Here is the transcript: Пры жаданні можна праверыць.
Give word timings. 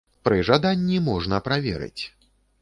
Пры 0.27 0.37
жаданні 0.47 0.97
можна 1.09 1.41
праверыць. 1.49 2.01